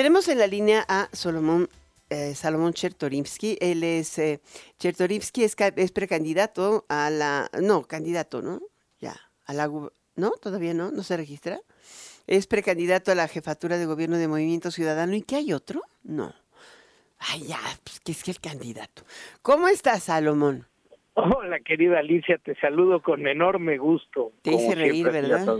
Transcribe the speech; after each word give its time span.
Tenemos 0.00 0.28
en 0.28 0.38
la 0.38 0.46
línea 0.46 0.82
a 0.88 1.10
Solomón 1.12 1.68
eh, 2.08 2.34
Salomón 2.34 2.72
Chertorivsky. 2.72 3.58
Él 3.60 3.84
es, 3.84 4.18
eh, 4.18 4.40
Chertorivsky 4.78 5.44
es, 5.44 5.54
es, 5.76 5.92
precandidato 5.92 6.86
a 6.88 7.10
la, 7.10 7.50
no, 7.60 7.82
candidato, 7.82 8.40
¿no? 8.40 8.62
Ya, 8.98 9.14
a 9.44 9.52
la, 9.52 9.68
¿no? 10.16 10.30
Todavía 10.40 10.72
no, 10.72 10.90
no 10.90 11.02
se 11.02 11.18
registra. 11.18 11.60
Es 12.26 12.46
precandidato 12.46 13.12
a 13.12 13.14
la 13.14 13.28
jefatura 13.28 13.76
de 13.76 13.84
gobierno 13.84 14.16
de 14.16 14.26
Movimiento 14.26 14.70
Ciudadano. 14.70 15.14
¿Y 15.14 15.20
qué 15.20 15.36
hay 15.36 15.52
otro? 15.52 15.82
No. 16.02 16.32
Ay, 17.18 17.42
ya, 17.42 17.60
pues 17.84 18.00
que 18.00 18.12
es 18.12 18.24
que 18.24 18.30
el 18.30 18.40
candidato. 18.40 19.02
¿Cómo 19.42 19.68
estás, 19.68 20.04
Salomón? 20.04 20.64
Hola, 21.12 21.60
querida 21.60 21.98
Alicia, 21.98 22.38
te 22.38 22.54
saludo 22.54 23.02
con 23.02 23.26
enorme 23.26 23.76
gusto. 23.76 24.32
Te 24.40 24.52
hice 24.52 24.74
reír, 24.74 25.10
¿verdad? 25.10 25.58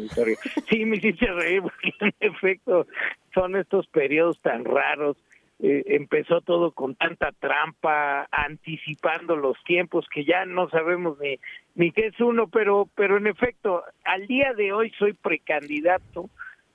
Sí, 0.70 0.86
me 0.86 0.96
hiciste 0.96 1.26
reír 1.26 1.60
porque 1.60 1.92
en 2.00 2.14
efecto 2.20 2.86
son 3.34 3.56
estos 3.56 3.86
periodos 3.88 4.40
tan 4.40 4.64
raros. 4.64 5.16
Eh, 5.62 5.84
empezó 5.88 6.40
todo 6.40 6.72
con 6.72 6.94
tanta 6.94 7.32
trampa, 7.32 8.26
anticipando 8.30 9.36
los 9.36 9.62
tiempos 9.64 10.06
que 10.12 10.24
ya 10.24 10.46
no 10.46 10.70
sabemos 10.70 11.18
ni, 11.20 11.38
ni 11.74 11.92
qué 11.92 12.06
es 12.06 12.20
uno, 12.20 12.48
pero, 12.48 12.88
pero 12.94 13.18
en 13.18 13.26
efecto, 13.26 13.84
al 14.04 14.26
día 14.26 14.54
de 14.54 14.72
hoy 14.72 14.90
soy 14.98 15.12
precandidato 15.12 16.30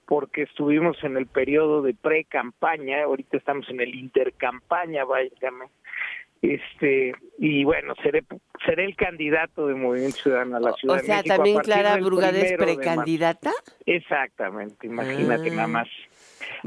porque 0.05 0.44
estuvimos 0.44 1.04
en 1.04 1.18
el 1.18 1.26
periodo 1.26 1.82
de 1.82 1.96
pre-campaña, 1.96 3.04
ahorita 3.05 3.38
estamos 3.38 3.68
en 3.70 3.82
el 3.82 3.96
intercampaña, 3.96 5.04
váyame, 5.04 5.66
este 6.41 7.13
y 7.40 7.63
bueno 7.63 7.94
seré 8.04 8.24
seré 8.66 8.85
el 8.85 8.96
candidato 8.96 9.68
de 9.68 9.74
Movimiento 9.74 10.18
Ciudadano 10.18 10.58
a 10.58 10.60
la 10.60 10.74
Ciudad 10.74 10.98
o 10.98 10.99
sea, 10.99 11.24
también 11.24 11.60
Clara 11.60 11.98
Brugada 11.98 12.38
es 12.38 12.54
precandidata. 12.54 13.52
Exactamente, 13.85 14.88
imagínate 14.88 15.52
nada 15.52 15.82
ah. 15.82 15.85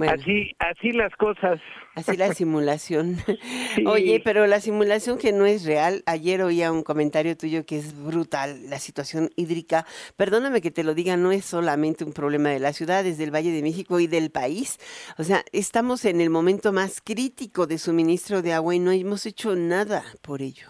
Así, 0.06 0.52
así 0.58 0.92
las 0.92 1.14
cosas. 1.16 1.60
Así 1.94 2.16
la 2.16 2.32
simulación. 2.32 3.16
Oye, 3.86 4.20
pero 4.22 4.46
la 4.46 4.60
simulación 4.60 5.18
que 5.18 5.32
no 5.32 5.46
es 5.46 5.64
real, 5.64 6.02
ayer 6.06 6.42
oía 6.42 6.70
un 6.70 6.82
comentario 6.82 7.36
tuyo 7.36 7.64
que 7.66 7.78
es 7.78 8.00
brutal, 8.04 8.70
la 8.70 8.78
situación 8.78 9.30
hídrica. 9.36 9.84
Perdóname 10.16 10.60
que 10.60 10.70
te 10.70 10.84
lo 10.84 10.94
diga, 10.94 11.16
no 11.16 11.32
es 11.32 11.44
solamente 11.44 12.04
un 12.04 12.12
problema 12.12 12.50
de 12.50 12.60
la 12.60 12.72
ciudad, 12.72 13.04
es 13.06 13.18
del 13.18 13.34
Valle 13.34 13.50
de 13.50 13.62
México 13.62 13.98
y 14.00 14.06
del 14.06 14.30
país. 14.30 14.78
O 15.18 15.24
sea, 15.24 15.42
estamos 15.52 16.04
en 16.04 16.20
el 16.20 16.30
momento 16.30 16.72
más 16.72 17.00
crítico 17.00 17.66
de 17.66 17.78
suministro 17.78 18.42
de 18.42 18.52
agua 18.52 18.74
y 18.74 18.78
no 18.78 18.92
hemos 18.92 19.26
hecho 19.26 19.56
nada 19.56 20.02
por 20.22 20.42
ello. 20.42 20.68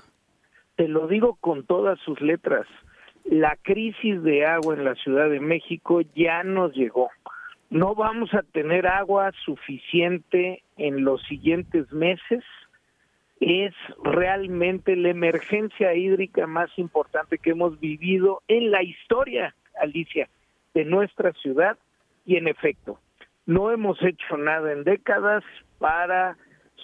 Te 0.77 0.89
lo 0.89 1.09
digo 1.09 1.37
con 1.41 1.67
todas 1.67 1.99
sus 2.01 2.21
letras. 2.21 2.67
La 3.25 3.59
crisis 3.61 4.23
de 4.23 4.47
agua 4.47 4.75
en 4.75 4.85
la 4.85 4.95
Ciudad 4.95 5.29
de 5.29 5.41
México 5.41 6.01
ya 6.15 6.45
nos 6.45 6.73
llegó 6.75 7.11
no 7.71 7.95
vamos 7.95 8.33
a 8.35 8.43
tener 8.43 8.87
agua 8.87 9.33
suficiente 9.45 10.63
en 10.77 11.05
los 11.05 11.23
siguientes 11.25 11.91
meses. 11.93 12.45
Es 13.41 13.75
realmente 14.03 14.97
la 14.97 15.11
emergencia 15.11 15.95
hídrica 15.95 16.47
más 16.47 16.71
importante 16.77 17.39
que 17.39 17.51
hemos 17.51 17.79
vivido 17.79 18.43
en 18.49 18.71
la 18.71 18.83
historia, 18.83 19.55
Alicia, 19.81 20.29
de 20.75 20.85
nuestra 20.85 21.33
ciudad. 21.35 21.77
Y 22.25 22.37
en 22.37 22.49
efecto, 22.49 22.99
no 23.47 23.71
hemos 23.71 24.03
hecho 24.03 24.37
nada 24.37 24.73
en 24.73 24.85
décadas 24.85 25.45
para 25.79 26.37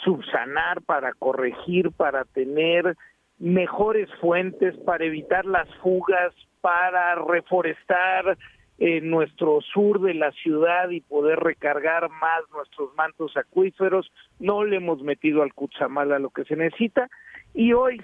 subsanar, 0.04 0.82
para 0.82 1.12
corregir, 1.12 1.90
para 1.92 2.24
tener 2.24 2.96
mejores 3.38 4.08
fuentes, 4.20 4.76
para 4.84 5.04
evitar 5.04 5.44
las 5.44 5.68
fugas, 5.76 6.32
para 6.60 7.14
reforestar, 7.16 8.38
en 8.86 9.08
nuestro 9.08 9.62
sur 9.62 10.02
de 10.02 10.12
la 10.12 10.30
ciudad 10.32 10.90
y 10.90 11.00
poder 11.00 11.38
recargar 11.38 12.10
más 12.10 12.42
nuestros 12.52 12.94
mantos 12.96 13.34
acuíferos. 13.34 14.12
No 14.38 14.62
le 14.62 14.76
hemos 14.76 15.00
metido 15.00 15.42
al 15.42 15.54
Cutzamala 15.54 16.18
lo 16.18 16.28
que 16.28 16.44
se 16.44 16.54
necesita. 16.54 17.08
Y 17.54 17.72
hoy 17.72 18.02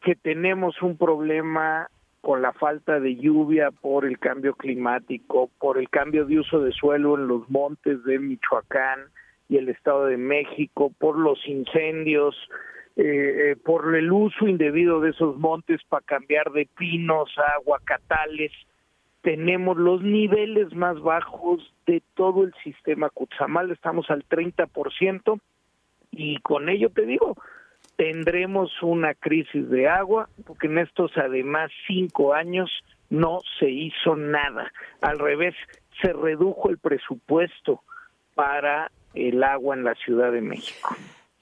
que 0.00 0.14
tenemos 0.14 0.80
un 0.80 0.96
problema 0.96 1.88
con 2.20 2.40
la 2.40 2.52
falta 2.52 3.00
de 3.00 3.16
lluvia 3.16 3.72
por 3.72 4.04
el 4.04 4.20
cambio 4.20 4.54
climático, 4.54 5.50
por 5.58 5.76
el 5.76 5.90
cambio 5.90 6.24
de 6.24 6.38
uso 6.38 6.60
de 6.60 6.70
suelo 6.70 7.16
en 7.16 7.26
los 7.26 7.50
montes 7.50 8.04
de 8.04 8.20
Michoacán 8.20 9.00
y 9.48 9.56
el 9.56 9.70
Estado 9.70 10.06
de 10.06 10.18
México, 10.18 10.92
por 11.00 11.18
los 11.18 11.40
incendios, 11.48 12.36
eh, 12.94 13.02
eh 13.04 13.56
por 13.56 13.96
el 13.96 14.12
uso 14.12 14.46
indebido 14.46 15.00
de 15.00 15.10
esos 15.10 15.36
montes 15.36 15.80
para 15.88 16.06
cambiar 16.06 16.52
de 16.52 16.68
pinos 16.78 17.28
a 17.38 17.56
aguacatales, 17.56 18.52
tenemos 19.22 19.76
los 19.76 20.02
niveles 20.02 20.74
más 20.74 21.00
bajos 21.00 21.60
de 21.86 22.02
todo 22.14 22.44
el 22.44 22.52
sistema 22.62 23.08
Cuchamal, 23.08 23.70
estamos 23.70 24.10
al 24.10 24.24
30% 24.28 25.40
y 26.10 26.38
con 26.40 26.68
ello 26.68 26.90
te 26.90 27.06
digo, 27.06 27.36
tendremos 27.96 28.70
una 28.82 29.14
crisis 29.14 29.68
de 29.70 29.88
agua, 29.88 30.28
porque 30.44 30.66
en 30.66 30.78
estos 30.78 31.16
además 31.16 31.70
cinco 31.86 32.34
años 32.34 32.70
no 33.10 33.38
se 33.58 33.70
hizo 33.70 34.16
nada, 34.16 34.72
al 35.00 35.18
revés, 35.18 35.54
se 36.00 36.12
redujo 36.12 36.70
el 36.70 36.78
presupuesto 36.78 37.82
para 38.34 38.90
el 39.14 39.42
agua 39.44 39.76
en 39.76 39.84
la 39.84 39.94
Ciudad 39.94 40.32
de 40.32 40.40
México. 40.40 40.96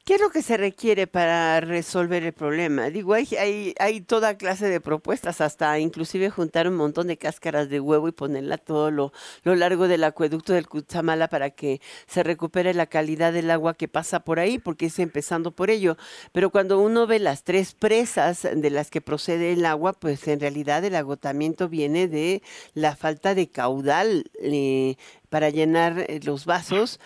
¿Qué 0.04 0.14
es 0.14 0.20
lo 0.20 0.30
que 0.30 0.42
se 0.42 0.56
requiere 0.56 1.06
para 1.06 1.60
resolver 1.60 2.24
el 2.24 2.32
problema? 2.32 2.88
Digo, 2.90 3.12
hay, 3.12 3.28
hay, 3.38 3.74
hay, 3.78 4.00
toda 4.00 4.36
clase 4.38 4.66
de 4.66 4.80
propuestas, 4.80 5.40
hasta 5.40 5.78
inclusive 5.78 6.30
juntar 6.30 6.66
un 6.66 6.74
montón 6.74 7.06
de 7.06 7.18
cáscaras 7.18 7.68
de 7.68 7.80
huevo 7.80 8.08
y 8.08 8.12
ponerla 8.12 8.56
todo 8.56 8.90
lo, 8.90 9.12
lo 9.44 9.54
largo 9.54 9.88
del 9.88 10.02
acueducto 10.02 10.54
del 10.54 10.68
Cutzamala 10.68 11.28
para 11.28 11.50
que 11.50 11.80
se 12.06 12.22
recupere 12.22 12.72
la 12.74 12.86
calidad 12.86 13.32
del 13.32 13.50
agua 13.50 13.74
que 13.74 13.88
pasa 13.88 14.20
por 14.20 14.40
ahí, 14.40 14.58
porque 14.58 14.86
es 14.86 14.98
empezando 14.98 15.52
por 15.52 15.70
ello. 15.70 15.96
Pero 16.32 16.50
cuando 16.50 16.80
uno 16.80 17.06
ve 17.06 17.18
las 17.18 17.44
tres 17.44 17.74
presas 17.74 18.42
de 18.42 18.70
las 18.70 18.90
que 18.90 19.02
procede 19.02 19.52
el 19.52 19.66
agua, 19.66 19.92
pues 19.92 20.26
en 20.28 20.40
realidad 20.40 20.84
el 20.84 20.96
agotamiento 20.96 21.68
viene 21.68 22.08
de 22.08 22.42
la 22.74 22.96
falta 22.96 23.34
de 23.34 23.50
caudal 23.50 24.24
eh, 24.40 24.96
para 25.28 25.50
llenar 25.50 26.06
eh, 26.08 26.20
los 26.24 26.46
vasos 26.46 27.00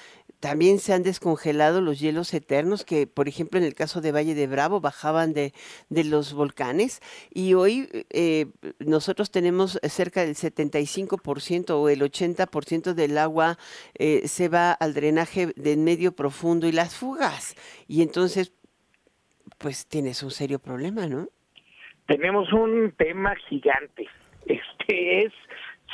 también 0.44 0.78
se 0.78 0.93
han 0.93 1.03
descongelado 1.03 1.81
los 1.81 1.99
hielos 2.00 2.34
eternos 2.34 2.84
que, 2.84 3.06
por 3.06 3.28
ejemplo, 3.28 3.59
en 3.59 3.65
el 3.65 3.75
caso 3.75 4.03
de 4.03 4.12
Valle 4.12 4.34
de 4.34 4.47
Bravo, 4.47 4.78
bajaban 4.78 5.32
de, 5.32 5.55
de 5.88 6.05
los 6.05 6.34
volcanes. 6.34 7.00
Y 7.32 7.55
hoy 7.55 7.88
eh, 8.10 8.49
nosotros 8.78 9.31
tenemos 9.31 9.81
cerca 9.84 10.21
del 10.21 10.34
75% 10.34 11.71
o 11.71 11.88
el 11.88 12.03
80% 12.03 12.93
del 12.93 13.16
agua 13.16 13.56
eh, 13.94 14.28
se 14.28 14.50
va 14.50 14.72
al 14.72 14.93
drenaje 14.93 15.55
de 15.56 15.78
medio 15.78 16.12
profundo 16.12 16.69
y 16.69 16.72
las 16.72 16.94
fugas. 16.94 17.56
Y 17.88 18.03
entonces, 18.03 18.53
pues 19.56 19.87
tienes 19.87 20.22
un 20.22 20.31
serio 20.31 20.59
problema, 20.59 21.06
¿no? 21.06 21.26
Tenemos 22.06 22.53
un 22.53 22.93
tema 22.99 23.34
gigante. 23.49 24.09
Este 24.44 25.25
es, 25.25 25.32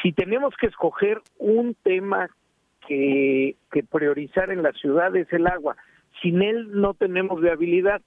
si 0.03 0.11
tenemos 0.11 0.57
que 0.57 0.67
escoger 0.67 1.23
un 1.39 1.77
tema 1.85 2.29
que, 2.91 3.85
priorizar 3.89 4.51
en 4.51 4.63
la 4.63 4.73
ciudad 4.73 5.15
es 5.15 5.33
el 5.33 5.47
agua. 5.47 5.77
Sin 6.21 6.43
él 6.43 6.81
no 6.81 6.95
tenemos 6.95 7.41
viabilidad. 7.41 8.03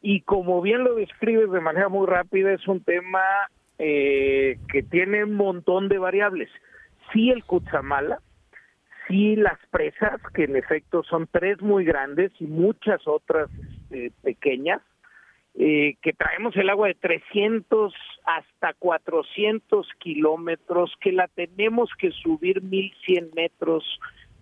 Y 0.00 0.20
como 0.20 0.62
bien 0.62 0.84
lo 0.84 0.94
describes 0.94 1.50
de 1.50 1.60
manera 1.60 1.88
muy 1.88 2.06
rápida, 2.06 2.52
es 2.52 2.66
un 2.68 2.82
tema 2.82 3.20
eh, 3.78 4.58
que 4.72 4.84
tiene 4.84 5.24
un 5.24 5.34
montón 5.34 5.88
de 5.88 5.98
variables. 5.98 6.48
Sí 7.12 7.30
el 7.30 7.42
Cutzamala, 7.44 8.20
sí 9.08 9.34
las 9.34 9.58
presas, 9.70 10.20
que 10.34 10.44
en 10.44 10.54
efecto 10.54 11.02
son 11.02 11.28
tres 11.30 11.60
muy 11.60 11.84
grandes 11.84 12.30
y 12.38 12.46
muchas 12.46 13.00
otras 13.08 13.50
eh, 13.90 14.10
pequeñas, 14.22 14.82
que 15.56 16.12
traemos 16.16 16.56
el 16.56 16.70
agua 16.70 16.86
de 16.86 16.94
300 16.94 17.92
hasta 18.24 18.74
400 18.74 19.88
kilómetros, 19.98 20.94
que 21.00 21.10
la 21.10 21.26
tenemos 21.26 21.90
que 21.98 22.12
subir 22.12 22.62
1100 22.62 23.30
metros 23.34 23.84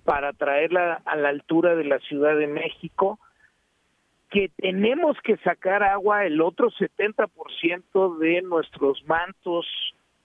para 0.07 0.33
traerla 0.33 1.03
a 1.05 1.17
la 1.17 1.29
altura 1.29 1.75
de 1.75 1.85
la 1.85 1.99
Ciudad 1.99 2.37
de 2.37 2.47
México, 2.47 3.19
que 4.31 4.51
tenemos 4.57 5.17
que 5.23 5.37
sacar 5.39 5.83
agua 5.83 6.25
el 6.25 6.41
otro 6.41 6.71
70% 6.71 8.19
de 8.19 8.43
nuestros 8.43 9.05
mantos 9.07 9.67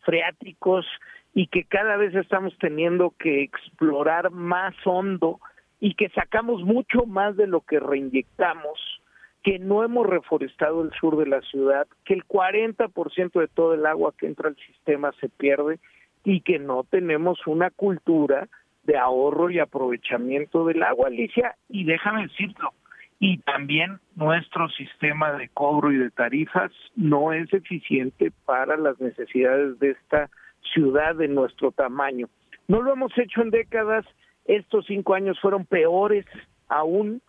freáticos 0.02 0.86
y 1.34 1.48
que 1.48 1.64
cada 1.64 1.98
vez 1.98 2.14
estamos 2.14 2.56
teniendo 2.60 3.14
que 3.18 3.42
explorar 3.42 4.30
más 4.30 4.76
hondo 4.86 5.40
y 5.80 5.96
que 5.96 6.10
sacamos 6.10 6.62
mucho 6.64 7.08
más 7.08 7.36
de 7.36 7.48
lo 7.48 7.62
que 7.62 7.80
reinyectamos, 7.80 9.02
que 9.44 9.58
no 9.58 9.84
hemos 9.84 10.06
reforestado 10.06 10.84
el 10.84 10.92
sur 10.92 11.18
de 11.18 11.26
la 11.26 11.42
ciudad, 11.42 11.88
que 12.06 12.14
el 12.14 12.24
40% 12.26 13.40
de 13.40 13.48
todo 13.48 13.74
el 13.74 13.88
agua 13.88 14.14
que 14.16 14.28
entra 14.28 14.50
al 14.50 14.58
sistema 14.58 15.12
se 15.20 15.30
pierde 15.30 15.80
y 16.24 16.42
que 16.42 16.60
no 16.60 16.84
tenemos 16.84 17.40
una 17.48 17.72
cultura 17.72 18.48
de 18.84 18.98
ahorro 18.98 19.50
y 19.50 19.60
aprovechamiento 19.60 20.66
del 20.66 20.84
agua, 20.84 21.08
Alicia, 21.08 21.56
y 21.70 21.84
déjame 21.84 22.24
decirlo, 22.24 22.74
y 23.20 23.38
también 23.40 24.00
nuestro 24.16 24.68
sistema 24.70 25.34
de 25.34 25.50
cobro 25.50 25.92
y 25.92 25.98
de 25.98 26.10
tarifas 26.10 26.72
no 26.96 27.34
es 27.34 27.54
eficiente 27.54 28.32
para 28.46 28.78
las 28.78 29.00
necesidades 29.00 29.78
de 29.80 29.92
esta 29.92 30.30
ciudad 30.74 31.16
de 31.16 31.28
nuestro 31.28 31.72
tamaño. 31.72 32.28
No 32.68 32.82
lo 32.82 32.94
hemos 32.94 33.16
hecho 33.18 33.42
en 33.42 33.52
décadas, 33.52 34.06
estos 34.46 34.86
cinco 34.88 35.14
años 35.14 35.40
fueron 35.40 35.66
peores 35.66 36.26
aún 36.68 37.22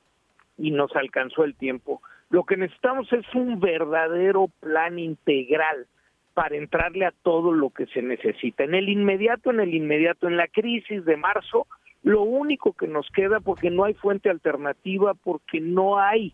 y 0.57 0.71
nos 0.71 0.95
alcanzó 0.97 1.45
el 1.45 1.55
tiempo. 1.57 2.01
Lo 2.31 2.45
que 2.45 2.57
necesitamos 2.57 3.13
es 3.13 3.27
un 3.35 3.61
verdadero 3.61 4.49
plan 4.61 4.99
integral 4.99 5.87
para 6.35 6.57
entrarle 6.57 7.05
a 7.05 7.13
todo 7.23 7.53
lo 7.53 7.71
que 7.71 7.87
se 7.87 8.03
necesita. 8.03 8.65
En 8.65 8.75
el 8.75 8.89
inmediato, 8.89 9.51
en 9.51 9.61
el 9.61 9.75
inmediato, 9.75 10.29
en 10.29 10.37
la 10.37 10.49
crisis 10.49 11.05
de 11.05 11.17
marzo, 11.17 11.67
lo 12.03 12.23
único 12.23 12.73
que 12.73 12.89
nos 12.89 13.09
queda, 13.11 13.41
porque 13.41 13.71
no 13.71 13.85
hay 13.85 13.95
fuente 13.95 14.31
alternativa, 14.31 15.15
porque 15.15 15.61
no 15.61 15.99
hay 15.99 16.33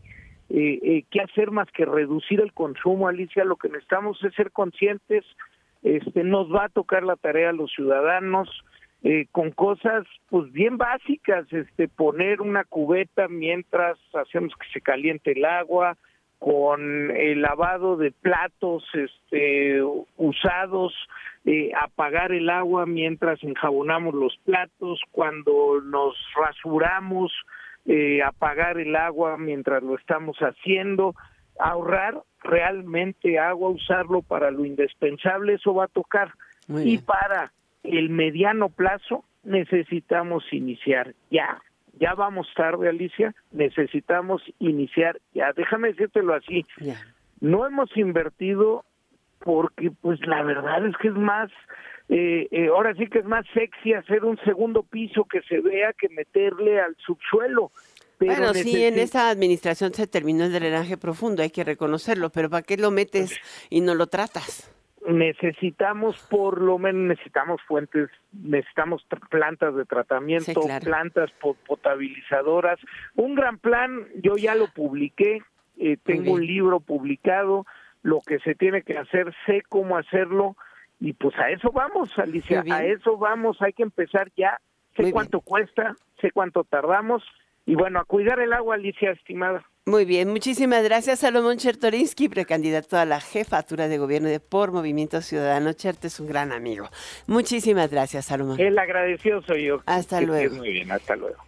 eh, 0.51 0.79
eh, 0.83 1.05
que 1.11 1.21
hacer 1.21 1.51
más 1.51 1.69
que 1.73 1.85
reducir 1.85 2.41
el 2.41 2.53
consumo, 2.53 3.09
Alicia, 3.09 3.45
lo 3.45 3.57
que 3.57 3.69
necesitamos 3.69 4.23
es 4.25 4.35
ser 4.35 4.51
conscientes, 4.51 5.25
este, 5.83 6.25
nos 6.25 6.53
va 6.53 6.65
a 6.65 6.71
tocar 6.71 7.03
la 7.03 7.17
tarea 7.17 7.51
a 7.51 7.53
los 7.53 7.71
ciudadanos, 7.73 8.49
eh, 9.05 9.27
con 9.31 9.53
cosas 9.53 10.07
pues 10.29 10.51
bien 10.53 10.77
básicas, 10.77 11.53
este 11.53 11.87
poner 11.87 12.41
una 12.41 12.65
cubeta 12.65 13.29
mientras 13.29 13.97
hacemos 14.15 14.53
que 14.57 14.67
se 14.73 14.81
caliente 14.81 15.33
el 15.33 15.45
agua, 15.45 15.97
con 16.39 17.11
el 17.11 17.43
lavado 17.43 17.97
de 17.97 18.13
platos 18.13 18.85
este 18.95 19.83
usados, 20.17 20.95
eh, 21.45 21.73
apagar 21.81 22.33
el 22.33 22.49
agua 22.49 22.87
mientras 22.87 23.43
enjabonamos 23.43 24.15
los 24.15 24.37
platos, 24.45 25.01
cuando 25.11 25.81
nos 25.83 26.15
rasuramos, 26.37 27.33
eh, 27.87 28.23
apagar 28.23 28.79
el 28.79 28.95
agua 28.95 29.37
mientras 29.37 29.83
lo 29.83 29.97
estamos 29.97 30.37
haciendo, 30.39 31.15
ahorrar 31.59 32.23
realmente 32.43 33.39
agua, 33.39 33.71
usarlo 33.71 34.23
para 34.23 34.51
lo 34.51 34.65
indispensable, 34.65 35.55
eso 35.55 35.75
va 35.75 35.85
a 35.85 35.89
tocar. 35.89 36.33
y 36.69 36.99
para 36.99 37.51
el 37.83 38.11
mediano 38.11 38.69
plazo 38.69 39.25
necesitamos 39.43 40.45
iniciar 40.53 41.15
ya. 41.31 41.63
Ya 41.99 42.15
vamos 42.15 42.47
tarde, 42.55 42.89
Alicia, 42.89 43.35
necesitamos 43.53 44.43
iniciar 44.59 45.21
ya. 45.33 45.53
Déjame 45.53 45.89
decírtelo 45.89 46.35
así. 46.35 46.65
No 47.41 47.67
hemos 47.67 47.95
invertido 47.97 48.85
porque 49.41 49.91
pues 49.91 50.19
la 50.27 50.43
verdad 50.43 50.87
es 50.87 50.97
que 50.97 51.09
es 51.09 51.15
más 51.15 51.51
eh, 52.09 52.49
eh, 52.51 52.69
ahora 52.69 52.95
sí 52.95 53.07
que 53.07 53.19
es 53.19 53.27
más 53.27 53.45
sexy 53.53 53.93
hacer 53.93 54.25
un 54.25 54.39
segundo 54.45 54.83
piso 54.83 55.25
que 55.25 55.43
se 55.43 55.61
vea 55.61 55.93
que 55.93 56.09
meterle 56.09 56.81
al 56.81 56.97
subsuelo. 57.05 57.71
bueno, 58.19 58.55
sí, 58.55 58.83
en 58.83 58.99
esa 58.99 59.29
administración 59.29 59.93
se 59.93 60.07
terminó 60.07 60.45
el 60.45 60.53
drenaje 60.53 60.97
profundo, 60.97 61.43
hay 61.43 61.51
que 61.51 61.65
reconocerlo, 61.65 62.31
pero 62.31 62.49
¿para 62.49 62.63
qué 62.63 62.79
lo 62.79 62.91
metes 62.91 63.31
pues 63.31 63.67
y 63.69 63.83
no 63.83 63.95
lo 63.95 64.07
tratas? 64.07 64.71
Necesitamos 65.09 66.19
por 66.29 66.61
lo 66.61 66.79
menos 66.79 67.09
necesitamos 67.09 67.61
fuentes 67.63 68.11
necesitamos 68.33 69.07
plantas 69.31 69.75
de 69.75 69.85
tratamiento 69.85 70.61
plantas 70.83 71.31
potabilizadoras. 71.67 72.79
Un 73.17 73.35
gran 73.35 73.59
plan 73.59 74.07
yo 74.23 74.37
ya 74.37 74.55
lo 74.55 74.69
publiqué 74.69 75.43
eh, 75.79 75.97
tengo 76.03 76.33
un 76.33 76.47
libro 76.47 76.81
publicado 76.81 77.67
lo 78.03 78.21
que 78.21 78.39
se 78.41 78.55
tiene 78.55 78.83
que 78.83 78.99
hacer 78.99 79.35
sé 79.47 79.63
cómo 79.69 79.97
hacerlo 79.97 80.57
y 81.01 81.15
pues 81.15 81.37
a 81.39 81.51
eso 81.51 81.71
vamos 81.73 82.11
Alicia 82.19 82.63
a 82.71 82.85
eso 82.85 83.17
vamos 83.17 83.61
hay 83.63 83.73
que 83.73 83.83
empezar 83.83 84.31
ya. 84.37 84.61
Sé 84.97 85.13
cuánto 85.13 85.41
cuesta 85.41 85.97
sé 86.21 86.31
cuánto 86.33 86.65
tardamos 86.65 87.23
y 87.65 87.75
bueno 87.75 88.01
a 88.01 88.05
cuidar 88.05 88.41
el 88.41 88.53
agua 88.53 88.75
Alicia 88.75 89.13
estimada 89.13 89.65
muy 89.89 90.05
bien, 90.05 90.29
muchísimas 90.29 90.85
gracias 90.85 91.21
Salomón 91.21 91.57
Chertorinsky, 91.57 92.29
precandidato 92.29 92.99
a 92.99 93.07
la 93.07 93.21
jefatura 93.21 93.89
de 93.89 93.97
gobierno 93.97 94.29
de 94.29 94.39
Por 94.39 94.71
Movimiento 94.71 95.23
Ciudadano. 95.23 95.73
Chert 95.73 96.05
es 96.05 96.21
un 96.21 96.27
gran 96.27 96.53
amigo. 96.53 96.91
Muchísimas 97.27 97.91
gracias, 97.91 98.27
Salomón. 98.27 98.61
El 98.61 98.79
agradecido 98.79 99.41
soy 99.43 99.65
yo. 99.65 99.81
Hasta 99.87 100.21
luego. 100.21 100.57
Muy 100.57 100.73
bien, 100.73 100.93
hasta 100.93 101.17
luego. 101.17 101.39